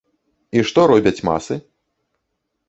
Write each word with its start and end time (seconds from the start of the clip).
І 0.59 0.63
што 0.69 0.85
робяць 0.93 1.23
масы? 1.29 1.59